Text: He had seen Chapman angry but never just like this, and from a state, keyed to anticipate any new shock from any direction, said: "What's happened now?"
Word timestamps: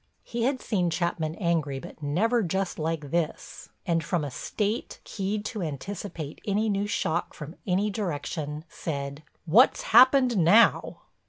He 0.23 0.45
had 0.45 0.59
seen 0.63 0.89
Chapman 0.89 1.35
angry 1.35 1.77
but 1.77 2.01
never 2.01 2.41
just 2.41 2.79
like 2.79 3.11
this, 3.11 3.69
and 3.85 4.03
from 4.03 4.23
a 4.23 4.31
state, 4.31 4.99
keyed 5.03 5.45
to 5.45 5.61
anticipate 5.61 6.41
any 6.43 6.69
new 6.69 6.87
shock 6.87 7.35
from 7.35 7.55
any 7.67 7.91
direction, 7.91 8.65
said: 8.67 9.21
"What's 9.45 9.83
happened 9.93 10.37
now?" 10.37 11.01